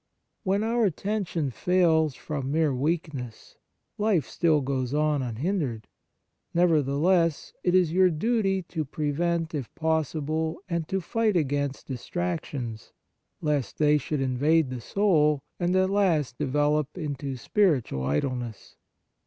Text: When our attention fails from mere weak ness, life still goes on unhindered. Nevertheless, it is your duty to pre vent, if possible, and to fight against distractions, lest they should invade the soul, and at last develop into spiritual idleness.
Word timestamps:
When 0.41 0.63
our 0.63 0.83
attention 0.85 1.51
fails 1.51 2.15
from 2.15 2.51
mere 2.51 2.73
weak 2.73 3.13
ness, 3.13 3.57
life 3.99 4.27
still 4.27 4.61
goes 4.61 4.95
on 4.95 5.21
unhindered. 5.21 5.87
Nevertheless, 6.55 7.53
it 7.63 7.75
is 7.75 7.93
your 7.93 8.09
duty 8.09 8.63
to 8.63 8.83
pre 8.83 9.11
vent, 9.11 9.53
if 9.53 9.71
possible, 9.75 10.59
and 10.67 10.87
to 10.87 11.01
fight 11.01 11.37
against 11.37 11.85
distractions, 11.85 12.93
lest 13.41 13.77
they 13.77 13.99
should 13.99 14.21
invade 14.21 14.71
the 14.71 14.81
soul, 14.81 15.43
and 15.59 15.75
at 15.75 15.91
last 15.91 16.35
develop 16.39 16.97
into 16.97 17.37
spiritual 17.37 18.01
idleness. 18.03 18.77